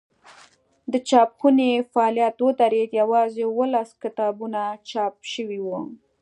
د 0.91 0.93
چاپخونې 1.09 1.69
فعالیت 1.91 2.37
ودرېد 2.45 2.89
یوازې 3.01 3.41
اوولس 3.49 3.89
کتابونه 4.03 4.61
چاپ 4.89 5.15
شوي 5.33 5.59
وو. 5.65 5.79